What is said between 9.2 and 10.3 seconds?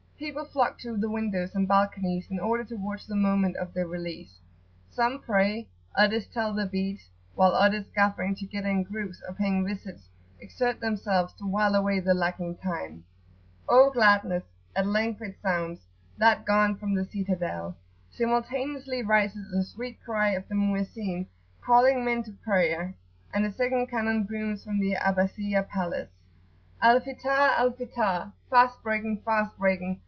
or paying visits,